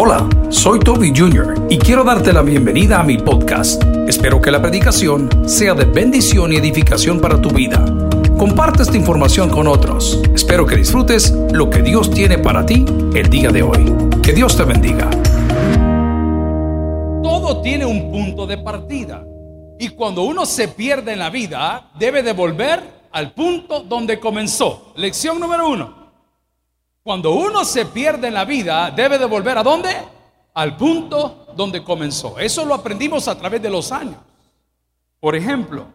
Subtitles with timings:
[0.00, 1.66] Hola, soy Toby Jr.
[1.68, 3.82] y quiero darte la bienvenida a mi podcast.
[4.06, 7.84] Espero que la predicación sea de bendición y edificación para tu vida.
[8.38, 10.22] Comparte esta información con otros.
[10.32, 13.92] Espero que disfrutes lo que Dios tiene para ti el día de hoy.
[14.22, 15.10] Que Dios te bendiga.
[17.20, 19.24] Todo tiene un punto de partida.
[19.80, 22.80] Y cuando uno se pierde en la vida, debe de volver
[23.10, 24.92] al punto donde comenzó.
[24.94, 25.97] Lección número uno.
[27.08, 29.88] Cuando uno se pierde en la vida, debe de volver a dónde?
[30.52, 32.38] Al punto donde comenzó.
[32.38, 34.18] Eso lo aprendimos a través de los años.
[35.18, 35.86] Por ejemplo,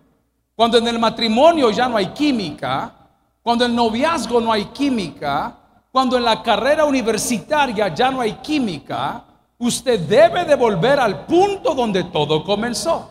[0.56, 2.96] cuando en el matrimonio ya no hay química,
[3.44, 5.56] cuando en el noviazgo no hay química,
[5.92, 9.24] cuando en la carrera universitaria ya no hay química,
[9.60, 13.08] usted debe de volver al punto donde todo comenzó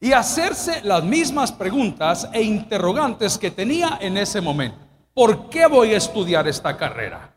[0.00, 4.89] y hacerse las mismas preguntas e interrogantes que tenía en ese momento.
[5.20, 7.30] ¿Por qué voy a estudiar esta carrera?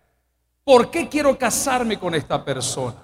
[0.64, 2.96] ¿Por qué quiero casarme con esta persona?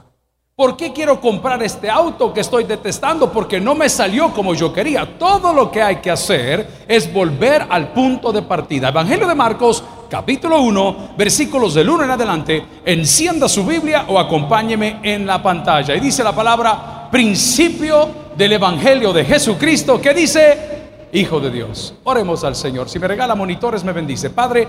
[0.55, 3.29] ¿Por qué quiero comprar este auto que estoy detestando?
[3.29, 5.17] Porque no me salió como yo quería.
[5.19, 8.87] Todo lo que hay que hacer es volver al punto de partida.
[8.87, 12.65] Evangelio de Marcos, capítulo 1, versículos del 1 en adelante.
[12.85, 15.93] Encienda su Biblia o acompáñeme en la pantalla.
[15.93, 20.78] Y dice la palabra principio del Evangelio de Jesucristo que dice,
[21.11, 21.95] Hijo de Dios.
[22.03, 22.89] Oremos al Señor.
[22.89, 24.29] Si me regala monitores, me bendice.
[24.29, 24.67] Padre,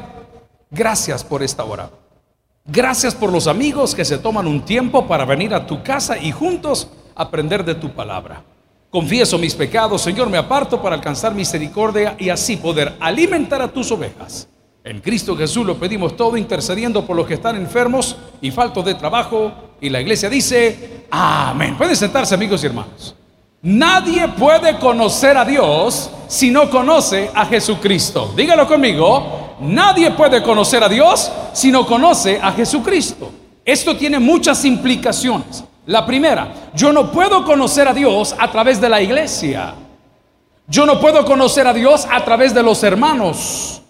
[0.71, 1.91] gracias por esta hora.
[2.65, 6.31] Gracias por los amigos que se toman un tiempo para venir a tu casa y
[6.33, 8.43] juntos aprender de tu palabra.
[8.91, 13.91] Confieso mis pecados, Señor, me aparto para alcanzar misericordia y así poder alimentar a tus
[13.93, 14.49] ovejas.
[14.83, 18.95] En Cristo Jesús lo pedimos todo intercediendo por los que están enfermos y faltos de
[18.95, 19.53] trabajo.
[19.81, 21.77] Y la iglesia dice, amén.
[21.77, 23.15] Pueden sentarse amigos y hermanos.
[23.63, 28.33] Nadie puede conocer a Dios si no conoce a Jesucristo.
[28.35, 33.31] Dígalo conmigo, nadie puede conocer a Dios si no conoce a Jesucristo.
[33.63, 35.63] Esto tiene muchas implicaciones.
[35.85, 39.75] La primera, yo no puedo conocer a Dios a través de la iglesia.
[40.67, 43.83] Yo no puedo conocer a Dios a través de los hermanos.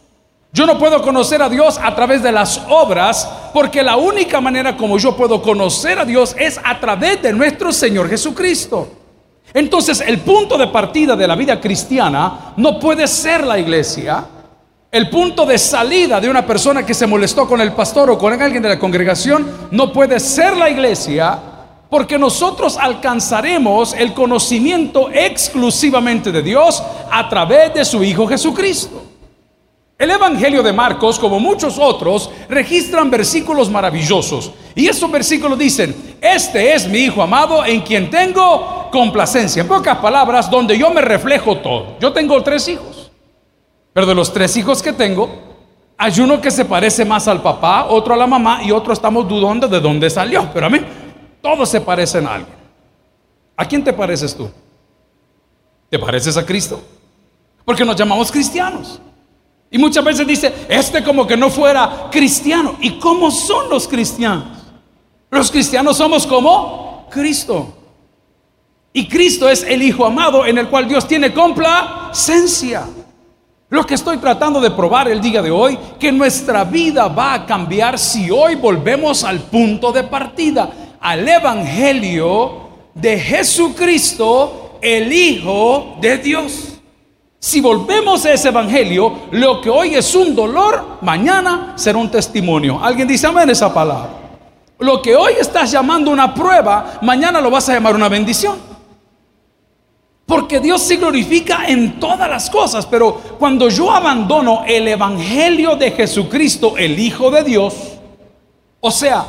[0.53, 4.77] Yo no puedo conocer a Dios a través de las obras, porque la única manera
[4.77, 9.00] como yo puedo conocer a Dios es a través de nuestro Señor Jesucristo.
[9.53, 14.25] Entonces el punto de partida de la vida cristiana no puede ser la iglesia.
[14.93, 18.41] El punto de salida de una persona que se molestó con el pastor o con
[18.41, 21.39] alguien de la congregación no puede ser la iglesia
[21.89, 29.03] porque nosotros alcanzaremos el conocimiento exclusivamente de Dios a través de su Hijo Jesucristo.
[29.99, 34.53] El Evangelio de Marcos, como muchos otros, registran versículos maravillosos.
[34.75, 39.63] Y esos versículos dicen, este es mi Hijo amado en quien tengo complacencia.
[39.63, 41.99] En pocas palabras, donde yo me reflejo todo.
[42.01, 43.11] Yo tengo tres hijos.
[43.93, 45.31] Pero de los tres hijos que tengo,
[45.97, 49.29] hay uno que se parece más al papá, otro a la mamá y otro estamos
[49.29, 50.49] dudando de dónde salió.
[50.53, 50.81] Pero a mí,
[51.43, 52.57] todos se parecen a alguien.
[53.57, 54.51] ¿A quién te pareces tú?
[55.91, 56.81] ¿Te pareces a Cristo?
[57.65, 59.01] Porque nos llamamos cristianos.
[59.71, 62.77] Y muchas veces dice, este como que no fuera cristiano.
[62.81, 64.59] ¿Y cómo son los cristianos?
[65.31, 67.80] Los cristianos somos como Cristo.
[68.93, 72.85] Y Cristo es el Hijo amado en el cual Dios tiene complacencia.
[73.69, 77.47] Lo que estoy tratando de probar el día de hoy, que nuestra vida va a
[77.47, 80.69] cambiar si hoy volvemos al punto de partida,
[81.01, 86.81] al Evangelio de Jesucristo, el Hijo de Dios.
[87.39, 92.79] Si volvemos a ese evangelio, lo que hoy es un dolor, mañana será un testimonio.
[92.83, 94.11] Alguien dice amén esa palabra.
[94.79, 98.70] Lo que hoy estás llamando una prueba, mañana lo vas a llamar una bendición.
[100.31, 105.91] Porque Dios se glorifica en todas las cosas, pero cuando yo abandono el evangelio de
[105.91, 107.75] Jesucristo, el Hijo de Dios,
[108.79, 109.27] o sea,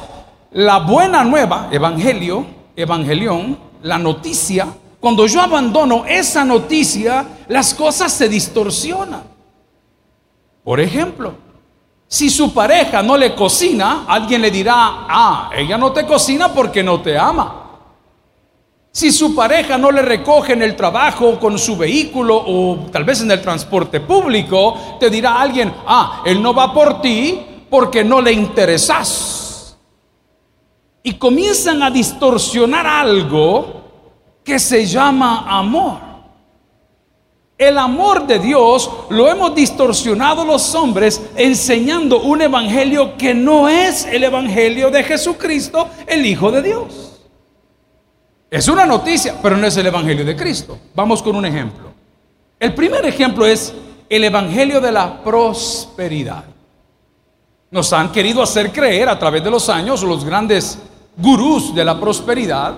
[0.51, 2.45] la buena nueva, evangelio,
[2.75, 4.67] evangelión, la noticia,
[5.00, 9.23] cuando yo abandono esa noticia, las cosas se distorsionan.
[10.63, 11.33] Por ejemplo,
[12.07, 16.83] si su pareja no le cocina, alguien le dirá, ah, ella no te cocina porque
[16.83, 17.61] no te ama.
[18.94, 23.22] Si su pareja no le recoge en el trabajo con su vehículo o tal vez
[23.22, 27.40] en el transporte público, te dirá alguien, ah, él no va por ti
[27.70, 29.78] porque no le interesas.
[31.04, 33.82] Y comienzan a distorsionar algo
[34.44, 36.12] que se llama amor.
[37.58, 44.06] El amor de Dios lo hemos distorsionado los hombres enseñando un evangelio que no es
[44.06, 47.11] el evangelio de Jesucristo, el Hijo de Dios.
[48.51, 50.77] Es una noticia, pero no es el evangelio de Cristo.
[50.94, 51.94] Vamos con un ejemplo.
[52.59, 53.74] El primer ejemplo es
[54.09, 56.44] el evangelio de la prosperidad.
[57.71, 60.77] Nos han querido hacer creer a través de los años los grandes
[61.15, 62.75] gurús de la prosperidad,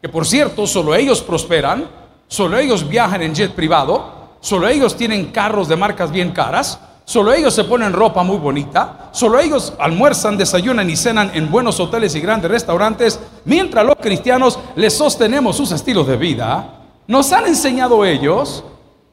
[0.00, 1.88] que por cierto, solo ellos prosperan,
[2.28, 7.32] solo ellos viajan en jet privado, solo ellos tienen carros de marcas bien caras, solo
[7.32, 12.16] ellos se ponen ropa muy bonita, solo ellos almuerzan, desayunan y cenan en buenos hoteles
[12.16, 16.82] y grandes restaurantes, mientras los cristianos les sostenemos sus estilos de vida.
[17.06, 18.64] Nos han enseñado ellos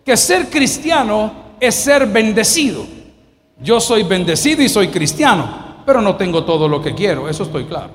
[0.03, 2.83] que ser cristiano es ser bendecido.
[3.61, 7.65] Yo soy bendecido y soy cristiano, pero no tengo todo lo que quiero, eso estoy
[7.65, 7.91] claro.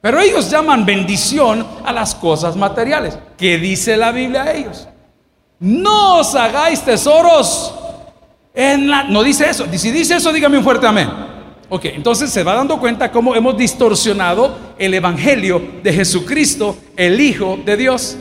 [0.00, 3.16] Pero ellos llaman bendición a las cosas materiales.
[3.38, 4.88] ¿Qué dice la Biblia a ellos?
[5.60, 7.72] No os hagáis tesoros
[8.54, 9.02] en la...
[9.04, 9.66] No dice eso.
[9.72, 11.08] Si dice eso, dígame un fuerte amén.
[11.68, 17.58] Ok, entonces se va dando cuenta cómo hemos distorsionado el Evangelio de Jesucristo, el Hijo
[17.64, 18.16] de Dios.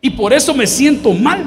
[0.00, 1.46] Y por eso me siento mal.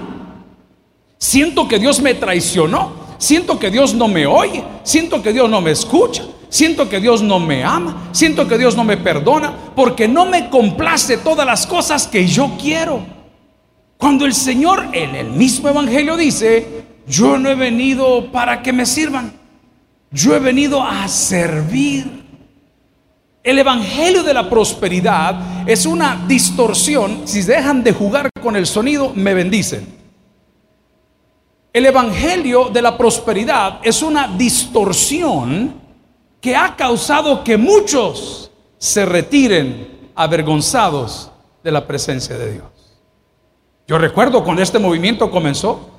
[1.17, 2.93] Siento que Dios me traicionó.
[3.17, 4.63] Siento que Dios no me oye.
[4.83, 6.23] Siento que Dios no me escucha.
[6.49, 8.09] Siento que Dios no me ama.
[8.11, 9.53] Siento que Dios no me perdona.
[9.75, 13.01] Porque no me complace todas las cosas que yo quiero.
[13.97, 18.85] Cuando el Señor en el mismo Evangelio dice, yo no he venido para que me
[18.85, 19.33] sirvan.
[20.11, 22.21] Yo he venido a servir.
[23.43, 27.21] El Evangelio de la Prosperidad es una distorsión.
[27.25, 29.87] Si dejan de jugar con el sonido, me bendicen.
[31.73, 35.81] El Evangelio de la Prosperidad es una distorsión
[36.41, 41.31] que ha causado que muchos se retiren avergonzados
[41.63, 42.65] de la presencia de Dios.
[43.87, 45.90] Yo recuerdo cuando este movimiento comenzó,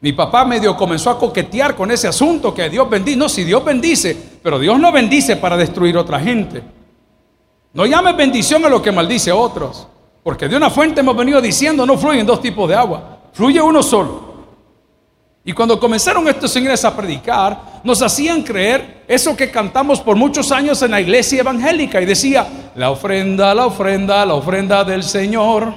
[0.00, 3.16] mi papá medio comenzó a coquetear con ese asunto que Dios bendice.
[3.16, 6.62] No, si Dios bendice, pero Dios no bendice para destruir otra gente.
[7.72, 9.88] No llames bendición a lo que maldice a otros.
[10.22, 13.82] Porque de una fuente hemos venido diciendo no fluyen dos tipos de agua, fluye uno
[13.82, 14.28] solo.
[15.44, 20.52] Y cuando comenzaron estos señores a predicar, nos hacían creer eso que cantamos por muchos
[20.52, 25.72] años en la iglesia evangélica y decía, la ofrenda, la ofrenda, la ofrenda del Señor.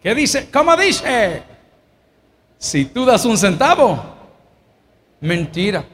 [0.00, 0.48] ¿Qué dice?
[0.52, 1.51] ¿Cómo dice?
[2.62, 4.00] Si tú das un centavo,
[5.20, 5.84] mentira.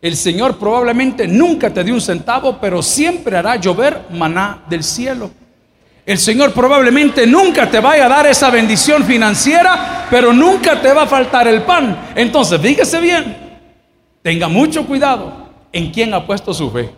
[0.00, 5.32] El Señor probablemente nunca te dio un centavo, pero siempre hará llover maná del cielo.
[6.06, 11.02] El Señor probablemente nunca te vaya a dar esa bendición financiera, pero nunca te va
[11.02, 12.12] a faltar el pan.
[12.14, 13.36] Entonces, fíjese bien,
[14.22, 16.88] tenga mucho cuidado en quién ha puesto su fe.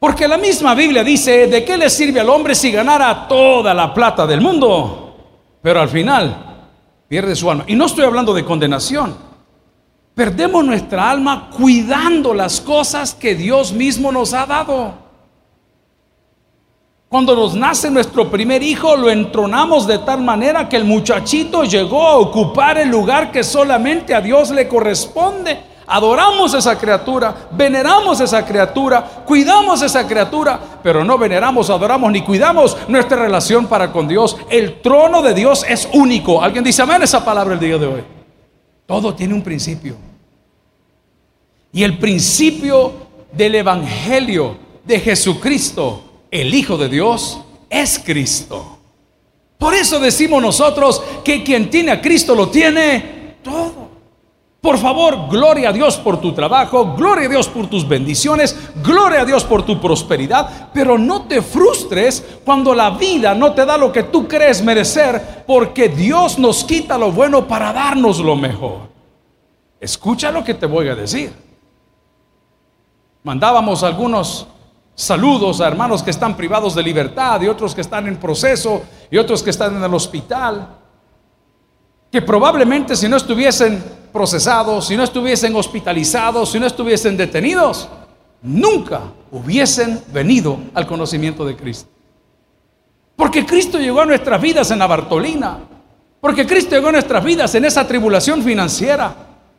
[0.00, 3.94] Porque la misma Biblia dice, ¿de qué le sirve al hombre si ganara toda la
[3.94, 5.01] plata del mundo?
[5.62, 6.68] Pero al final
[7.08, 7.64] pierde su alma.
[7.66, 9.16] Y no estoy hablando de condenación.
[10.14, 15.00] Perdemos nuestra alma cuidando las cosas que Dios mismo nos ha dado.
[17.08, 22.06] Cuando nos nace nuestro primer hijo, lo entronamos de tal manera que el muchachito llegó
[22.08, 25.71] a ocupar el lugar que solamente a Dios le corresponde.
[25.86, 32.76] Adoramos esa criatura, veneramos esa criatura, cuidamos esa criatura, pero no veneramos, adoramos ni cuidamos
[32.88, 34.36] nuestra relación para con Dios.
[34.48, 36.42] El trono de Dios es único.
[36.42, 38.04] ¿Alguien dice amén esa palabra el día de hoy?
[38.86, 39.96] Todo tiene un principio.
[41.72, 42.92] Y el principio
[43.32, 47.40] del Evangelio de Jesucristo, el Hijo de Dios,
[47.70, 48.78] es Cristo.
[49.58, 53.21] Por eso decimos nosotros que quien tiene a Cristo lo tiene.
[54.62, 59.22] Por favor, gloria a Dios por tu trabajo, gloria a Dios por tus bendiciones, gloria
[59.22, 63.76] a Dios por tu prosperidad, pero no te frustres cuando la vida no te da
[63.76, 68.82] lo que tú crees merecer, porque Dios nos quita lo bueno para darnos lo mejor.
[69.80, 71.32] Escucha lo que te voy a decir.
[73.24, 74.46] Mandábamos algunos
[74.94, 79.18] saludos a hermanos que están privados de libertad y otros que están en proceso y
[79.18, 80.68] otros que están en el hospital,
[82.12, 87.88] que probablemente si no estuviesen procesados, si no estuviesen hospitalizados, si no estuviesen detenidos,
[88.42, 89.00] nunca
[89.30, 91.88] hubiesen venido al conocimiento de Cristo.
[93.16, 95.58] Porque Cristo llegó a nuestras vidas en la Bartolina.
[96.20, 99.14] Porque Cristo llegó a nuestras vidas en esa tribulación financiera.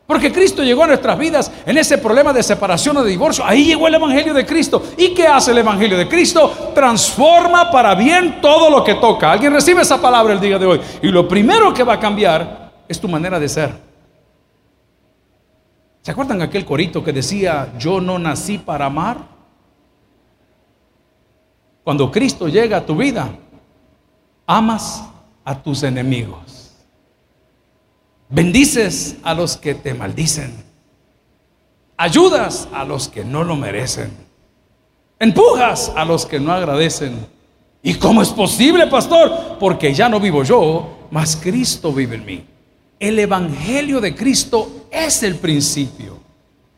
[0.06, 3.44] Porque Cristo llegó a nuestras vidas en ese problema de separación o de divorcio.
[3.44, 4.82] Ahí llegó el Evangelio de Cristo.
[4.98, 6.72] ¿Y qué hace el Evangelio de Cristo?
[6.74, 9.32] Transforma para bien todo lo que toca.
[9.32, 10.80] Alguien recibe esa palabra el día de hoy.
[11.02, 13.93] Y lo primero que va a cambiar es tu manera de ser.
[16.04, 19.26] ¿Se acuerdan aquel corito que decía, yo no nací para amar?
[21.82, 23.34] Cuando Cristo llega a tu vida,
[24.46, 25.02] amas
[25.46, 26.74] a tus enemigos.
[28.28, 30.62] Bendices a los que te maldicen.
[31.96, 34.12] Ayudas a los que no lo merecen.
[35.18, 37.26] Empujas a los que no agradecen.
[37.82, 39.56] ¿Y cómo es posible, pastor?
[39.58, 42.53] Porque ya no vivo yo, mas Cristo vive en mí.
[42.98, 46.14] El Evangelio de Cristo es el principio.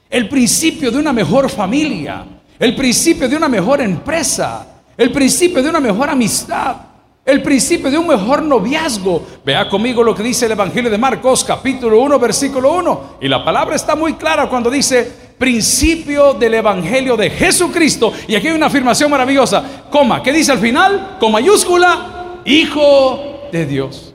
[0.08, 2.25] el principio de una mejor familia,
[2.58, 6.76] el principio de una mejor empresa, el principio de una mejor amistad,
[7.25, 9.26] el principio de un mejor noviazgo.
[9.44, 13.16] Vea conmigo lo que dice el Evangelio de Marcos, capítulo 1, versículo 1.
[13.20, 18.12] Y la palabra está muy clara cuando dice principio del Evangelio de Jesucristo.
[18.28, 21.16] Y aquí hay una afirmación maravillosa, coma, ¿qué dice al final?
[21.18, 24.05] Con mayúscula, Hijo de Dios.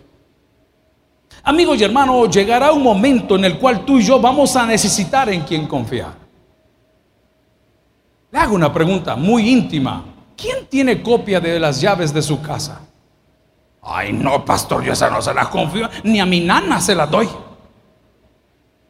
[1.44, 5.30] Amigos y hermanos, llegará un momento en el cual tú y yo vamos a necesitar
[5.30, 6.14] en quien confiar.
[8.32, 10.06] Le hago una pregunta muy íntima.
[10.38, 12.82] ¿Quién tiene copia de las llaves de su casa?
[13.82, 17.10] Ay, no, pastor, yo esa no se las confío, ni a mi nana se las
[17.10, 17.28] doy.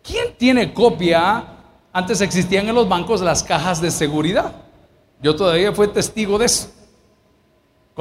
[0.04, 1.46] ¿Quién tiene copia?
[1.94, 4.54] Antes existían en los bancos las cajas de seguridad.
[5.22, 6.70] Yo todavía fui testigo de eso.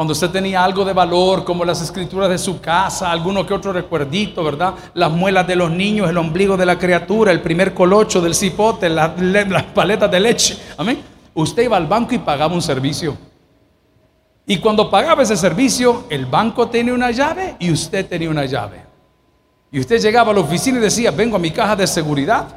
[0.01, 3.71] Cuando usted tenía algo de valor, como las escrituras de su casa, alguno que otro
[3.71, 4.73] recuerdito, ¿verdad?
[4.95, 8.89] Las muelas de los niños, el ombligo de la criatura, el primer colocho del cipote,
[8.89, 10.59] las paletas de leche.
[10.79, 11.03] Amén.
[11.35, 13.15] Usted iba al banco y pagaba un servicio.
[14.47, 18.83] Y cuando pagaba ese servicio, el banco tenía una llave y usted tenía una llave.
[19.71, 22.49] Y usted llegaba a la oficina y decía, vengo a mi caja de seguridad.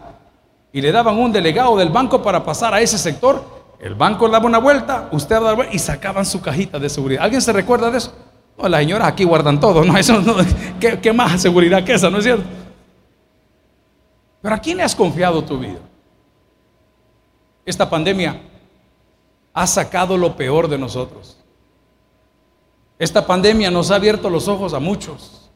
[0.71, 3.62] Y le daban un delegado del banco para pasar a ese sector.
[3.83, 7.21] El banco daba una vuelta, usted daba vuelta y sacaban su cajita de seguridad.
[7.21, 8.13] ¿Alguien se recuerda de eso?
[8.57, 9.97] No, las señoras aquí guardan todo, ¿no?
[9.97, 10.23] Eso
[10.79, 12.45] ¿qué, ¿Qué más seguridad que esa, no es cierto?
[14.41, 15.79] Pero ¿a quién le has confiado tu vida?
[17.65, 18.39] Esta pandemia
[19.53, 21.37] ha sacado lo peor de nosotros.
[22.97, 25.51] Esta pandemia nos ha abierto los ojos a muchos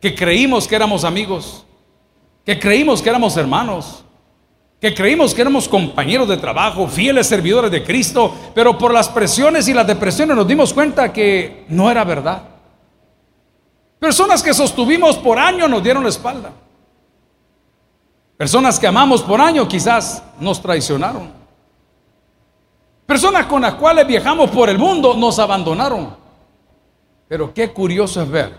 [0.00, 1.64] que creímos que éramos amigos,
[2.46, 4.04] que creímos que éramos hermanos,
[4.82, 9.68] que creímos que éramos compañeros de trabajo, fieles servidores de Cristo, pero por las presiones
[9.68, 12.42] y las depresiones nos dimos cuenta que no era verdad.
[14.00, 16.50] Personas que sostuvimos por años nos dieron la espalda.
[18.36, 21.30] Personas que amamos por años quizás nos traicionaron.
[23.06, 26.16] Personas con las cuales viajamos por el mundo nos abandonaron.
[27.28, 28.56] Pero qué curioso es ver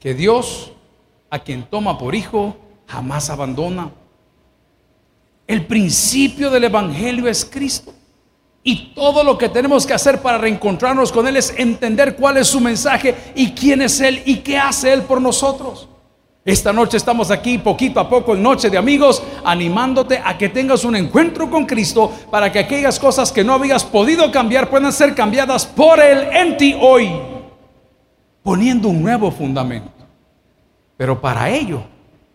[0.00, 0.72] que Dios,
[1.30, 2.56] a quien toma por hijo,
[2.88, 3.92] jamás abandona.
[5.50, 7.92] El principio del Evangelio es Cristo.
[8.62, 12.46] Y todo lo que tenemos que hacer para reencontrarnos con Él es entender cuál es
[12.46, 15.88] su mensaje y quién es Él y qué hace Él por nosotros.
[16.44, 20.84] Esta noche estamos aquí poquito a poco en Noche de Amigos, animándote a que tengas
[20.84, 25.16] un encuentro con Cristo para que aquellas cosas que no habías podido cambiar puedan ser
[25.16, 27.10] cambiadas por Él en ti hoy
[28.44, 29.90] poniendo un nuevo fundamento.
[30.96, 31.82] Pero para ello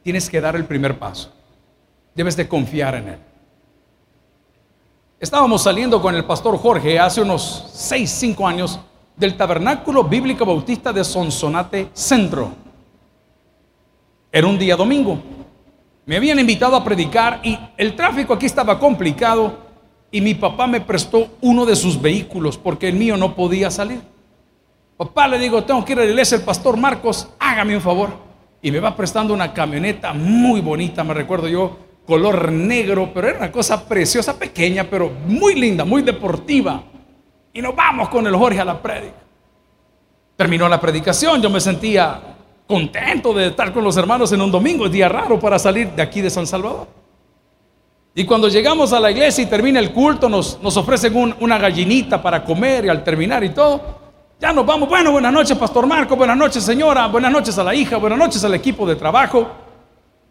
[0.03, 1.34] tienes que dar el primer paso.
[2.15, 3.19] Debes de confiar en Él.
[5.19, 8.79] Estábamos saliendo con el pastor Jorge hace unos 6, 5 años
[9.17, 12.51] del Tabernáculo Bíblico Bautista de Sonsonate Centro.
[14.31, 15.17] Era un día domingo.
[16.05, 19.57] Me habían invitado a predicar y el tráfico aquí estaba complicado
[20.09, 24.01] y mi papá me prestó uno de sus vehículos porque el mío no podía salir.
[24.95, 28.09] Papá, le digo, tengo que ir a la iglesia, el pastor Marcos, hágame un favor.
[28.61, 33.37] Y me va prestando una camioneta muy bonita, me recuerdo yo, color negro, pero era
[33.39, 36.83] una cosa preciosa, pequeña, pero muy linda, muy deportiva.
[37.53, 39.15] Y nos vamos con el Jorge a la prédica.
[40.35, 42.21] Terminó la predicación, yo me sentía
[42.67, 46.01] contento de estar con los hermanos en un domingo, es día raro para salir de
[46.01, 46.87] aquí de San Salvador.
[48.13, 52.21] Y cuando llegamos a la iglesia y termina el culto, nos, nos ofrecen una gallinita
[52.21, 54.05] para comer y al terminar y todo.
[54.39, 54.87] Ya nos vamos.
[54.87, 56.15] Bueno, buenas noches, Pastor Marco.
[56.15, 57.07] Buenas noches, señora.
[57.07, 57.97] Buenas noches a la hija.
[57.97, 59.64] Buenas noches al equipo de trabajo.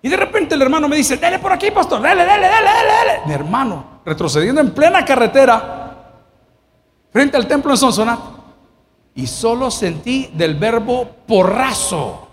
[0.04, 2.02] Y de repente el hermano me dice, dale por aquí, pastor.
[2.02, 3.20] Dale, dale, dale, dale, dale.
[3.24, 5.96] Mi hermano, retrocediendo en plena carretera,
[7.10, 8.22] frente al templo en Sonsonate.
[9.14, 12.28] Y solo sentí del verbo porrazo,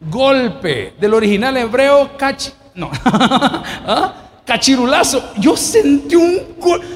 [0.00, 2.48] golpe, del original hebreo, cach...
[2.74, 2.90] No.
[3.04, 4.14] ¿Ah?
[4.46, 5.34] cachirulazo.
[5.36, 6.94] Yo sentí un golpe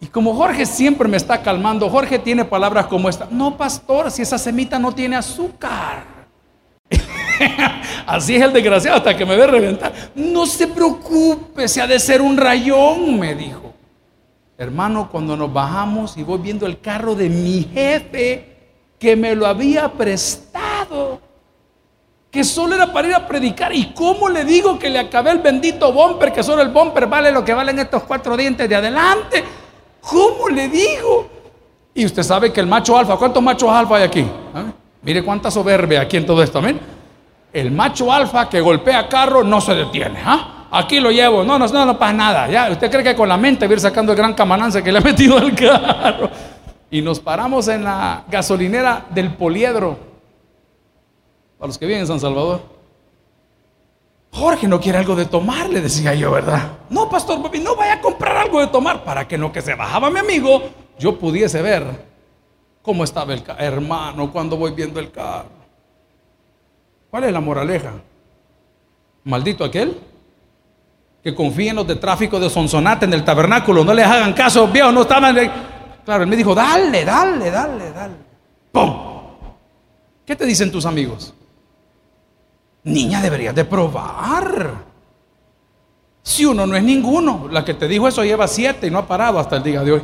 [0.00, 4.22] y como Jorge siempre me está calmando, Jorge tiene palabras como esta, no pastor, si
[4.22, 6.15] esa semita no tiene azúcar.
[8.06, 9.92] Así es el desgraciado hasta que me ve reventar.
[10.14, 13.74] No se preocupe, se ha de ser un rayón, me dijo.
[14.58, 18.56] Hermano, cuando nos bajamos y voy viendo el carro de mi jefe
[18.98, 21.20] que me lo había prestado,
[22.30, 23.74] que solo era para ir a predicar.
[23.74, 27.30] ¿Y cómo le digo que le acabé el bendito bumper, que solo el bumper vale
[27.32, 29.44] lo que valen estos cuatro dientes de adelante?
[30.00, 31.28] ¿Cómo le digo?
[31.92, 34.26] Y usted sabe que el macho alfa, ¿cuántos machos alfa hay aquí?
[34.54, 34.64] ¿Ah?
[35.02, 36.95] Mire cuánta soberbia aquí en todo esto, amén.
[37.56, 40.66] El macho alfa que golpea carro no se detiene, ¿ah?
[40.70, 42.50] Aquí lo llevo, no, no, no, no pasa nada.
[42.50, 44.92] Ya, usted cree que con la mente va a ir sacando el gran camanance que
[44.92, 46.28] le ha metido al carro.
[46.90, 49.96] Y nos paramos en la gasolinera del Poliedro,
[51.56, 52.60] para los que viven en San Salvador.
[54.32, 56.72] Jorge no quiere algo de tomar, le decía yo, ¿verdad?
[56.90, 59.74] No, pastor Bobby, no vaya a comprar algo de tomar para que no que se
[59.74, 60.60] bajaba mi amigo,
[60.98, 62.04] yo pudiese ver
[62.82, 63.60] cómo estaba el carro.
[63.60, 65.55] Hermano, cuando voy viendo el carro.
[67.16, 67.92] ¿Cuál es la moraleja?
[69.24, 69.96] Maldito aquel
[71.24, 74.68] que confía en los de tráfico de Sonsonate en el tabernáculo, no les hagan caso,
[74.68, 75.34] viejo, no estaban.
[76.04, 78.14] Claro, él me dijo, dale, dale, dale, dale.
[78.70, 78.92] ¡Pum!
[80.26, 81.32] ¿Qué te dicen tus amigos?
[82.84, 84.84] Niña, deberías de probar.
[86.22, 89.08] Si uno no es ninguno, la que te dijo eso lleva siete y no ha
[89.08, 90.02] parado hasta el día de hoy.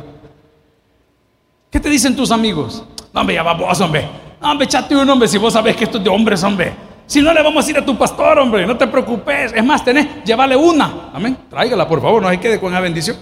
[1.69, 2.83] ¿Qué te dicen tus amigos?
[3.13, 4.09] No, hombre, ya va vos, hombre.
[4.41, 6.91] No, echate un hombre si vos sabés que esto es de hombres, hombre.
[7.13, 9.53] Si no le vamos a ir a tu pastor, hombre, no te preocupes.
[9.53, 11.11] Es más, tenés, llévale una.
[11.13, 11.37] Amén.
[11.47, 13.17] Tráigala, por favor, no se quede con esa bendición.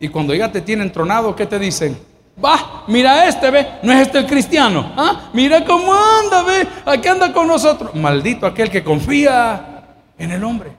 [0.00, 1.96] Y cuando ya te tienen tronado, ¿qué te dicen?
[2.44, 4.92] Va, mira este, ve, no es este el cristiano.
[4.96, 5.30] ¿Ah?
[5.32, 7.94] Mira cómo anda, ve, aquí anda con nosotros.
[7.94, 9.84] Maldito aquel que confía
[10.18, 10.72] en el hombre.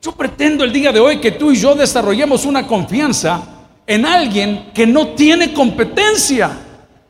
[0.00, 3.42] Yo pretendo el día de hoy que tú y yo desarrollemos una confianza
[3.86, 6.50] en alguien que no tiene competencia,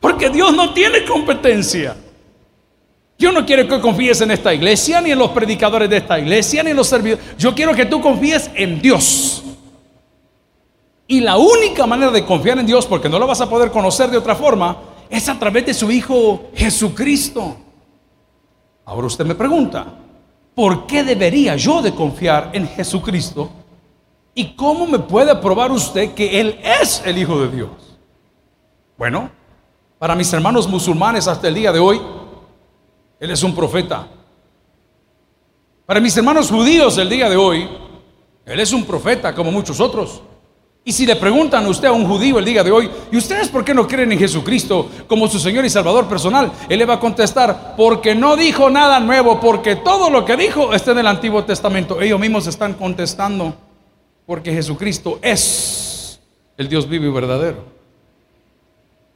[0.01, 1.95] porque Dios no tiene competencia.
[3.19, 6.63] Yo no quiero que confíes en esta iglesia, ni en los predicadores de esta iglesia,
[6.63, 7.37] ni en los servidores.
[7.37, 9.43] Yo quiero que tú confíes en Dios.
[11.05, 14.09] Y la única manera de confiar en Dios, porque no lo vas a poder conocer
[14.09, 14.77] de otra forma,
[15.09, 17.57] es a través de su Hijo Jesucristo.
[18.85, 19.85] Ahora usted me pregunta,
[20.55, 23.49] ¿por qué debería yo de confiar en Jesucristo?
[24.33, 27.69] ¿Y cómo me puede probar usted que Él es el Hijo de Dios?
[28.97, 29.29] Bueno,
[29.97, 31.99] para mis hermanos musulmanes hasta el día de hoy,
[33.19, 34.07] Él es un profeta.
[35.85, 37.67] Para mis hermanos judíos el día de hoy,
[38.45, 40.21] Él es un profeta como muchos otros.
[40.85, 43.49] Y si le preguntan a usted a un judío el día de hoy, ¿y ustedes
[43.49, 46.51] por qué no creen en Jesucristo como su Señor y Salvador personal?
[46.69, 50.73] Él le va a contestar, porque no dijo nada nuevo, porque todo lo que dijo
[50.73, 52.01] está en el Antiguo Testamento.
[52.01, 53.53] Ellos mismos están contestando,
[54.25, 56.19] porque Jesucristo es
[56.57, 57.63] el Dios vivo y verdadero.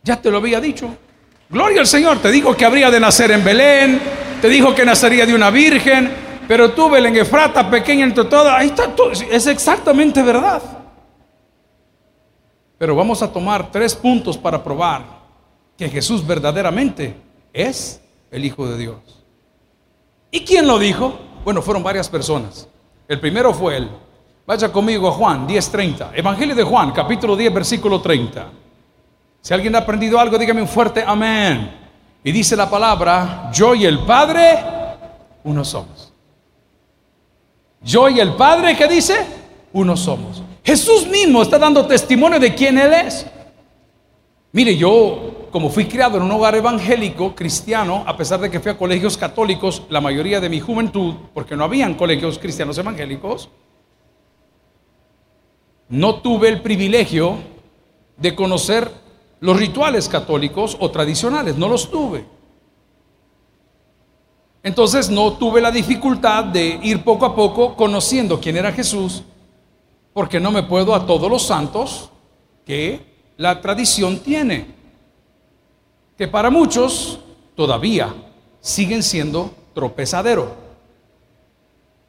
[0.04, 0.96] Ya te lo había dicho.
[1.54, 4.02] Gloria al Señor, te dijo que habría de nacer en Belén,
[4.42, 6.12] te dijo que nacería de una virgen,
[6.48, 10.63] pero tú, Belén Efrata, pequeña entre todas, ahí está todo, es exactamente verdad.
[12.80, 15.04] Pero vamos a tomar tres puntos para probar
[15.78, 17.16] que Jesús verdaderamente
[17.54, 18.98] es el Hijo de Dios.
[20.32, 21.20] ¿Y quién lo dijo?
[21.46, 22.68] Bueno, fueron varias personas.
[23.08, 23.92] El primero fue él.
[24.48, 26.13] Vaya conmigo a Juan 10:30.
[26.16, 28.62] Evangelio de Juan, capítulo 10, versículo 30.
[29.43, 31.69] Si alguien ha aprendido algo, dígame un fuerte amén.
[32.23, 34.58] Y dice la palabra, yo y el Padre,
[35.43, 36.13] uno somos.
[37.82, 39.17] Yo y el Padre, ¿qué dice?
[39.73, 40.41] Uno somos.
[40.63, 43.25] Jesús mismo está dando testimonio de quién Él es.
[44.53, 48.71] Mire, yo como fui criado en un hogar evangélico cristiano, a pesar de que fui
[48.71, 53.49] a colegios católicos la mayoría de mi juventud, porque no habían colegios cristianos evangélicos,
[55.89, 57.39] no tuve el privilegio
[58.15, 59.03] de conocer
[59.43, 62.23] los rituales católicos o tradicionales, no los tuve.
[64.63, 69.21] Entonces no tuve la dificultad de ir poco a poco conociendo quién era Jesús
[70.13, 72.10] porque no me puedo a todos los santos
[72.65, 73.01] que
[73.36, 74.73] la tradición tiene,
[76.17, 77.19] que para muchos
[77.53, 78.15] todavía
[78.62, 80.53] siguen siendo tropezadero.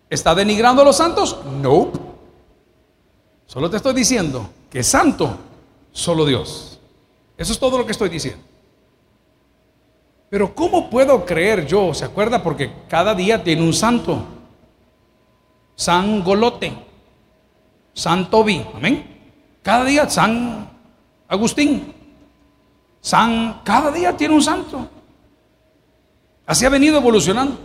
[0.08, 1.36] ¿Está denigrando a los santos?
[1.60, 1.90] No.
[3.44, 5.36] Solo te estoy diciendo que santo
[5.90, 6.73] solo Dios.
[7.36, 8.42] Eso es todo lo que estoy diciendo.
[10.30, 11.94] Pero ¿cómo puedo creer yo?
[11.94, 12.42] ¿Se acuerda?
[12.42, 14.24] Porque cada día tiene un santo.
[15.76, 16.72] San Golote.
[17.92, 19.06] San Toby, amén.
[19.62, 20.68] Cada día San
[21.28, 21.94] Agustín,
[23.00, 24.88] San, cada día tiene un santo.
[26.46, 27.56] Así ha venido evolucionando.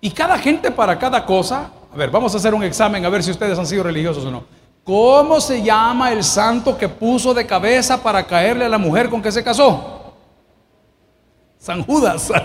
[0.00, 3.22] Y cada gente para cada cosa, a ver, vamos a hacer un examen a ver
[3.22, 4.44] si ustedes han sido religiosos o no.
[4.84, 9.22] ¿Cómo se llama el santo que puso de cabeza para caerle a la mujer con
[9.22, 10.12] que se casó?
[11.58, 12.30] San Judas.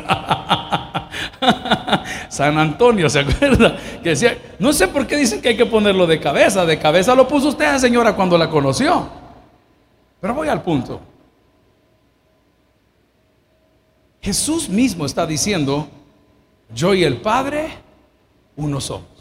[2.30, 3.78] San Antonio, ¿se acuerda?
[4.02, 6.66] Que decía, no sé por qué dicen que hay que ponerlo de cabeza.
[6.66, 9.10] De cabeza lo puso usted, señora, cuando la conoció.
[10.22, 11.02] Pero voy al punto.
[14.22, 15.90] Jesús mismo está diciendo,
[16.74, 17.70] yo y el Padre,
[18.56, 19.19] uno somos.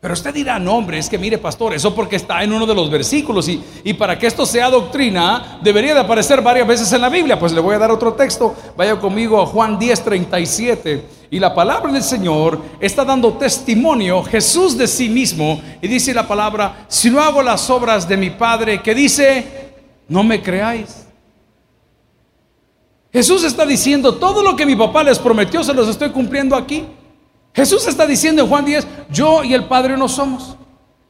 [0.00, 2.74] Pero usted dirá, no hombre, es que mire pastor, eso porque está en uno de
[2.74, 7.00] los versículos y, y, para que esto sea doctrina debería de aparecer varias veces en
[7.00, 7.36] la Biblia.
[7.36, 11.04] Pues le voy a dar otro texto, vaya conmigo a Juan 10, 37.
[11.30, 16.28] Y la palabra del Señor está dando testimonio Jesús de sí mismo y dice la
[16.28, 19.74] palabra, si no hago las obras de mi Padre, que dice,
[20.06, 21.06] no me creáis.
[23.12, 26.84] Jesús está diciendo, todo lo que mi papá les prometió se los estoy cumpliendo aquí.
[27.58, 30.54] Jesús está diciendo en Juan 10, yo y el Padre no somos.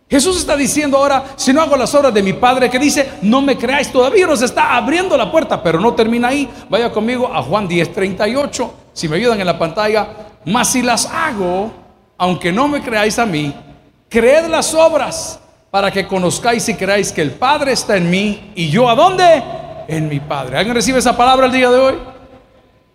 [0.09, 3.43] Jesús está diciendo ahora, si no hago las obras de mi Padre, que dice, no
[3.43, 6.49] me creáis, todavía nos está abriendo la puerta, pero no termina ahí.
[6.71, 10.09] Vaya conmigo a Juan 10, 38, si me ayudan en la pantalla.
[10.47, 11.71] Mas si las hago,
[12.17, 13.55] aunque no me creáis a mí,
[14.09, 15.39] creed las obras
[15.71, 19.43] para que conozcáis y creáis que el Padre está en mí y yo a dónde?
[19.87, 20.57] En mi Padre.
[20.57, 21.99] ¿Alguien recibe esa palabra el día de hoy?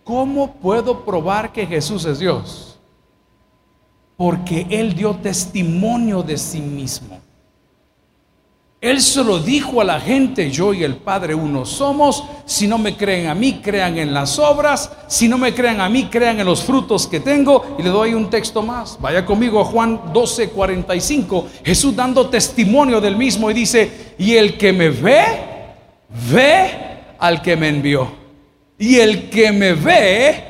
[0.02, 2.73] ¿Cómo puedo probar que Jesús es Dios?
[4.16, 7.20] Porque Él dio testimonio de sí mismo.
[8.84, 12.22] Él se lo dijo a la gente, yo y el Padre uno somos.
[12.44, 14.92] Si no me creen a mí, crean en las obras.
[15.06, 17.76] Si no me crean a mí, crean en los frutos que tengo.
[17.78, 18.98] Y le doy un texto más.
[19.00, 21.48] Vaya conmigo a Juan 12, 45.
[21.64, 25.24] Jesús dando testimonio del mismo y dice, y el que me ve,
[26.30, 26.70] ve
[27.18, 28.06] al que me envió.
[28.78, 30.44] Y el que me ve,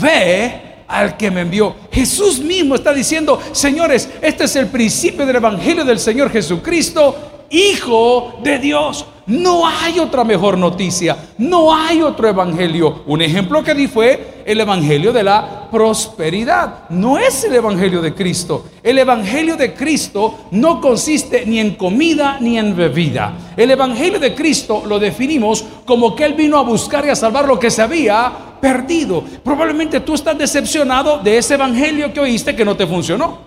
[0.00, 1.74] ve al que me envió.
[1.92, 7.16] Jesús mismo está diciendo, señores, este es el principio del Evangelio del Señor Jesucristo,
[7.50, 9.06] Hijo de Dios.
[9.26, 13.02] No hay otra mejor noticia, no hay otro evangelio.
[13.06, 16.88] Un ejemplo que di fue el evangelio de la prosperidad.
[16.90, 18.66] No es el evangelio de Cristo.
[18.82, 23.34] El evangelio de Cristo no consiste ni en comida ni en bebida.
[23.56, 27.46] El evangelio de Cristo lo definimos como que Él vino a buscar y a salvar
[27.46, 29.24] lo que se había perdido.
[29.42, 33.38] Probablemente tú estás decepcionado de ese evangelio que oíste que no te funcionó.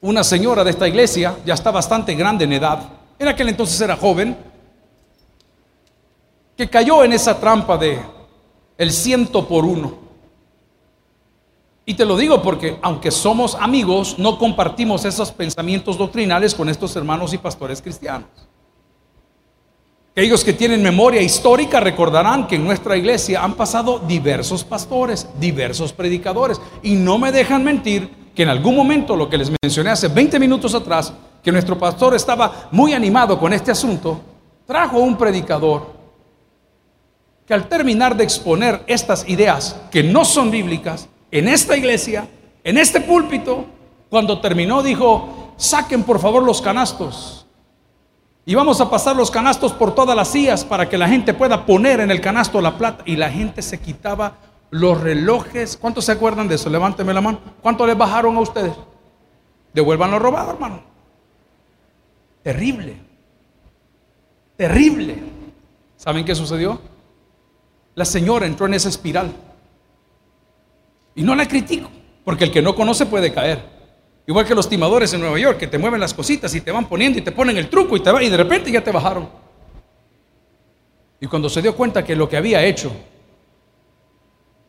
[0.00, 3.96] Una señora de esta iglesia ya está bastante grande en edad en aquel entonces era
[3.96, 4.36] joven,
[6.56, 8.00] que cayó en esa trampa de
[8.76, 10.06] el ciento por uno.
[11.84, 16.94] Y te lo digo porque aunque somos amigos, no compartimos esos pensamientos doctrinales con estos
[16.94, 18.28] hermanos y pastores cristianos.
[20.18, 25.92] Aquellos que tienen memoria histórica recordarán que en nuestra iglesia han pasado diversos pastores, diversos
[25.92, 30.08] predicadores, y no me dejan mentir que en algún momento, lo que les mencioné hace
[30.08, 34.20] 20 minutos atrás, que nuestro pastor estaba muy animado con este asunto,
[34.66, 35.86] trajo un predicador
[37.46, 42.26] que al terminar de exponer estas ideas que no son bíblicas en esta iglesia,
[42.64, 43.66] en este púlpito,
[44.10, 47.38] cuando terminó dijo, saquen por favor los canastos
[48.48, 51.66] y vamos a pasar los canastos por todas las sillas para que la gente pueda
[51.66, 53.02] poner en el canasto la plata.
[53.04, 54.38] Y la gente se quitaba
[54.70, 55.76] los relojes.
[55.76, 56.70] ¿Cuántos se acuerdan de eso?
[56.70, 57.40] Levánteme la mano.
[57.60, 58.72] ¿Cuánto les bajaron a ustedes?
[59.74, 60.80] Devuelvan lo robado, hermano.
[62.42, 62.96] Terrible.
[64.56, 65.22] Terrible.
[65.98, 66.80] ¿Saben qué sucedió?
[67.96, 69.30] La señora entró en esa espiral.
[71.14, 71.90] Y no la critico,
[72.24, 73.77] porque el que no conoce puede caer.
[74.28, 76.86] Igual que los timadores en Nueva York, que te mueven las cositas y te van
[76.86, 79.26] poniendo y te ponen el truco y, te va, y de repente ya te bajaron.
[81.18, 82.92] Y cuando se dio cuenta que lo que había hecho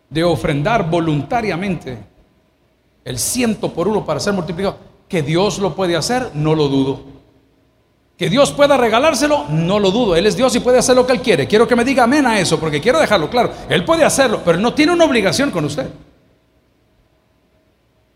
[0.09, 1.97] de ofrendar voluntariamente
[3.03, 4.77] el ciento por uno para ser multiplicado,
[5.09, 7.01] que Dios lo puede hacer, no lo dudo.
[8.17, 10.15] Que Dios pueda regalárselo, no lo dudo.
[10.15, 11.47] Él es Dios y puede hacer lo que Él quiere.
[11.49, 13.51] Quiero que me diga amén a eso, porque quiero dejarlo claro.
[13.67, 15.89] Él puede hacerlo, pero no tiene una obligación con usted.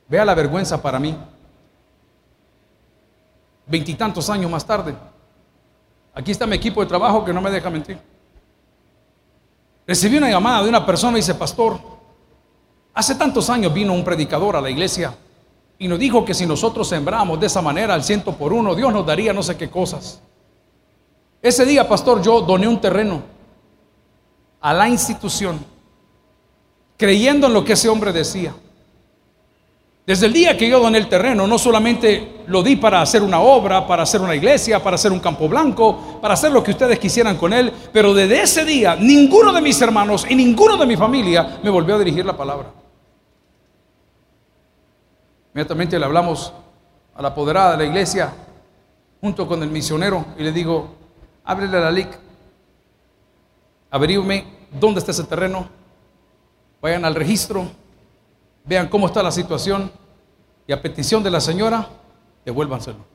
[0.08, 1.13] Vea la vergüenza para mí.
[3.65, 4.95] Veintitantos años más tarde.
[6.13, 7.99] Aquí está mi equipo de trabajo que no me deja mentir.
[9.86, 11.80] Recibí una llamada de una persona y dice, pastor,
[12.93, 15.15] hace tantos años vino un predicador a la iglesia
[15.78, 18.93] y nos dijo que si nosotros sembramos de esa manera al ciento por uno, Dios
[18.93, 20.21] nos daría no sé qué cosas.
[21.41, 23.21] Ese día, pastor, yo doné un terreno
[24.62, 25.60] a la institución,
[26.95, 28.56] creyendo en lo que ese hombre decía.
[30.06, 33.39] Desde el día que yo doné el terreno, no solamente lo di para hacer una
[33.39, 37.00] obra, para hacer una iglesia, para hacer un campo blanco, para hacer lo que ustedes
[37.00, 40.98] quisieran con él, pero desde ese día ninguno de mis hermanos y ninguno de mi
[40.98, 42.70] familia me volvió a dirigir la palabra.
[45.54, 46.52] Inmediatamente le hablamos
[47.16, 48.34] a la apoderada de la iglesia
[49.22, 50.96] junto con el misionero y le digo,
[51.46, 52.10] ábrele la LIC,
[53.89, 55.70] averígame dónde está ese terreno,
[56.82, 57.68] vayan al registro,
[58.65, 59.91] vean cómo está la situación
[60.67, 61.88] y a petición de la señora,
[62.45, 63.13] devuélvanselo.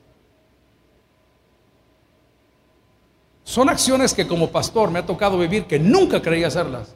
[3.43, 6.93] Son acciones que como pastor me ha tocado vivir que nunca creía hacerlas.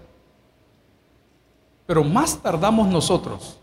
[1.87, 3.57] Pero más tardamos nosotros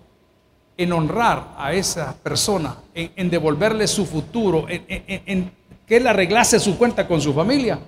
[0.76, 5.52] en honrar a esa persona, en, devolverle su futuro, en, en,
[5.86, 7.78] que Él arreglase su cuenta con su familia,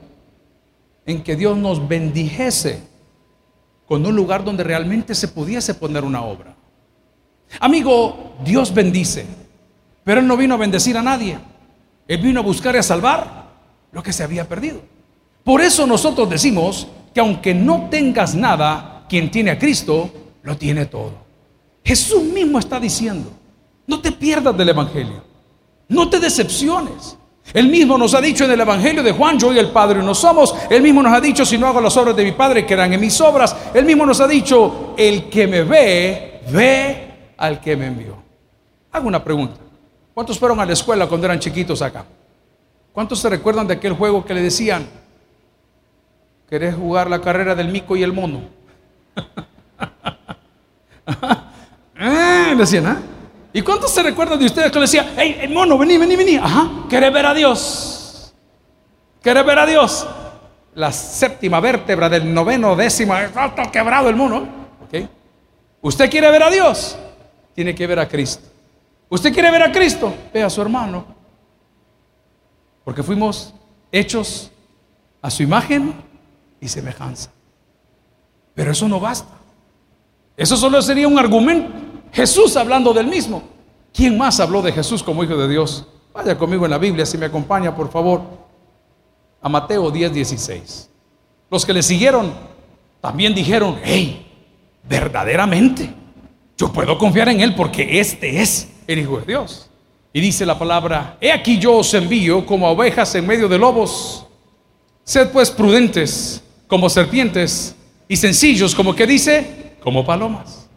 [1.04, 2.82] en que Dios nos bendijese
[3.86, 6.54] con un lugar donde realmente se pudiese poner una obra.
[7.60, 9.26] Amigo, Dios bendice,
[10.04, 11.38] pero Él no vino a bendecir a nadie.
[12.08, 13.50] Él vino a buscar y a salvar
[13.92, 14.80] lo que se había perdido.
[15.44, 20.10] Por eso nosotros decimos que aunque no tengas nada, quien tiene a Cristo,
[20.42, 21.12] lo tiene todo.
[21.84, 23.30] Jesús mismo está diciendo,
[23.86, 25.22] no te pierdas del Evangelio,
[25.88, 27.16] no te decepciones.
[27.52, 30.14] Él mismo nos ha dicho en el Evangelio de Juan, yo y el Padre no
[30.14, 30.54] somos.
[30.70, 32.92] Él mismo nos ha dicho, si no hago las obras de mi Padre, que eran
[32.92, 33.54] en mis obras.
[33.74, 37.12] Él mismo nos ha dicho, el que me ve, ve
[37.42, 38.16] al que me envió.
[38.92, 39.57] Hago una pregunta.
[40.14, 42.05] ¿Cuántos fueron a la escuela cuando eran chiquitos acá?
[42.92, 44.87] ¿Cuántos se recuerdan de aquel juego que le decían,
[46.48, 48.42] ¿querés jugar la carrera del mico y el mono?
[51.98, 53.02] eh, decían, ¿ah?
[53.52, 56.37] ¿Y cuántos se recuerdan de ustedes que le decían, hey, mono, vení, vení, vení?
[56.37, 58.33] Ajá, ¿querés ver a Dios?
[59.20, 60.07] ¿Querés ver a Dios?
[60.76, 64.62] La séptima vértebra del noveno décimo, está quebrado el mono.
[65.81, 66.96] ¿Usted quiere ver a Dios?
[67.54, 68.48] Tiene que ver a Cristo.
[69.08, 70.14] ¿Usted quiere ver a Cristo?
[70.32, 71.04] Ve a su hermano.
[72.84, 73.52] Porque fuimos
[73.90, 74.50] hechos
[75.20, 75.94] a su imagen
[76.60, 77.30] y semejanza.
[78.54, 79.32] Pero eso no basta.
[80.36, 81.70] Eso solo sería un argumento.
[82.12, 83.42] Jesús hablando del mismo.
[83.92, 85.86] ¿Quién más habló de Jesús como hijo de Dios?
[86.12, 88.22] Vaya conmigo en la Biblia, si me acompaña, por favor,
[89.40, 90.90] a Mateo 10, 16.
[91.50, 92.32] Los que le siguieron
[93.00, 94.30] también dijeron, hey,
[94.88, 95.94] verdaderamente,
[96.62, 99.68] yo puedo confiar en Él porque este es el Hijo de Dios.
[100.12, 104.25] Y dice la palabra, he aquí yo os envío como ovejas en medio de lobos.
[105.03, 107.75] Sed pues prudentes como serpientes
[108.07, 110.68] y sencillos como que dice, como palomas.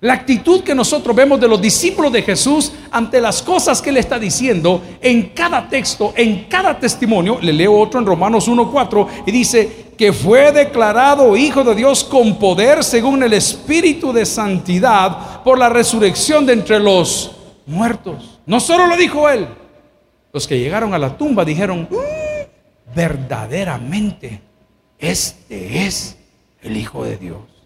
[0.00, 3.98] La actitud que nosotros vemos de los discípulos de Jesús ante las cosas que Él
[3.98, 9.30] está diciendo en cada texto, en cada testimonio, le leo otro en Romanos 1.4 y
[9.30, 15.58] dice que fue declarado Hijo de Dios con poder según el Espíritu de Santidad por
[15.58, 17.32] la resurrección de entre los
[17.66, 18.38] muertos.
[18.46, 19.48] No solo lo dijo Él,
[20.32, 24.40] los que llegaron a la tumba dijeron, mm, verdaderamente,
[24.98, 26.16] este es
[26.62, 27.57] el Hijo de Dios.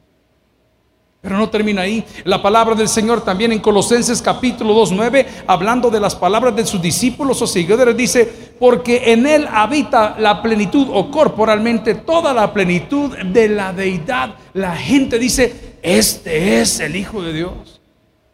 [1.23, 2.05] Pero no termina ahí.
[2.25, 6.67] La palabra del Señor también en Colosenses capítulo 2, 9, hablando de las palabras de
[6.67, 12.53] sus discípulos o seguidores, dice, porque en Él habita la plenitud o corporalmente toda la
[12.53, 14.35] plenitud de la deidad.
[14.53, 17.81] La gente dice, este es el Hijo de Dios.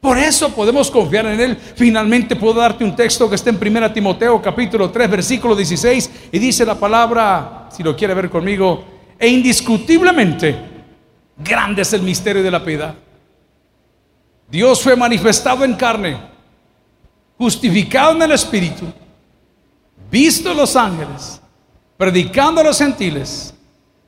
[0.00, 1.58] Por eso podemos confiar en Él.
[1.74, 6.38] Finalmente puedo darte un texto que está en 1 Timoteo capítulo 3, versículo 16, y
[6.38, 8.82] dice la palabra, si lo quiere ver conmigo,
[9.18, 10.56] e indiscutiblemente,
[11.38, 12.94] Grande es el misterio de la piedad.
[14.50, 16.18] Dios fue manifestado en carne,
[17.36, 18.86] justificado en el Espíritu,
[20.10, 21.40] visto los ángeles,
[21.96, 23.54] predicando a los gentiles,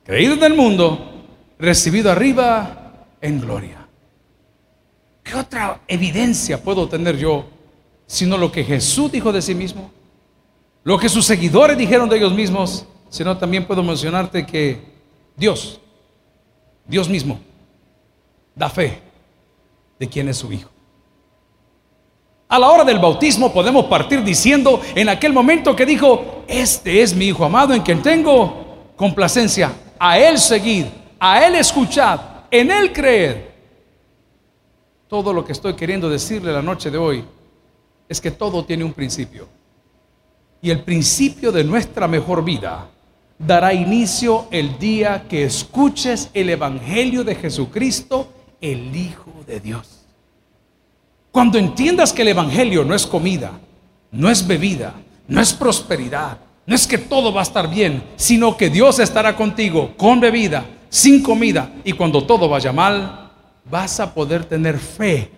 [0.03, 1.23] creído en el mundo,
[1.57, 3.87] recibido arriba en gloria.
[5.23, 7.45] ¿Qué otra evidencia puedo tener yo
[8.07, 9.91] sino lo que Jesús dijo de sí mismo?
[10.83, 14.81] Lo que sus seguidores dijeron de ellos mismos, sino también puedo mencionarte que
[15.37, 15.79] Dios
[16.91, 17.39] Dios mismo
[18.53, 18.99] da fe
[19.97, 20.69] de quién es su Hijo.
[22.49, 27.15] A la hora del bautismo podemos partir diciendo en aquel momento que dijo, este es
[27.15, 32.19] mi Hijo amado en quien tengo complacencia, a Él seguir, a Él escuchad,
[32.51, 33.53] en Él creer.
[35.07, 37.23] Todo lo que estoy queriendo decirle la noche de hoy
[38.09, 39.47] es que todo tiene un principio.
[40.61, 42.85] Y el principio de nuestra mejor vida
[43.45, 50.05] dará inicio el día que escuches el Evangelio de Jesucristo, el Hijo de Dios.
[51.31, 53.51] Cuando entiendas que el Evangelio no es comida,
[54.11, 54.93] no es bebida,
[55.27, 59.35] no es prosperidad, no es que todo va a estar bien, sino que Dios estará
[59.35, 63.31] contigo con bebida, sin comida, y cuando todo vaya mal,
[63.69, 65.31] vas a poder tener fe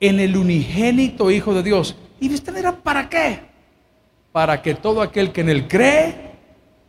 [0.00, 1.94] en el unigénito Hijo de Dios.
[2.20, 3.40] ¿Y dirá, para qué?
[4.32, 6.25] Para que todo aquel que en él cree